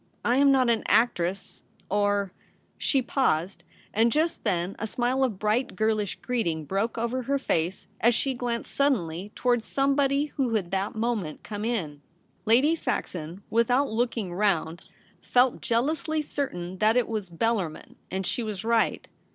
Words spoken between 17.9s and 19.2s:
and she was right.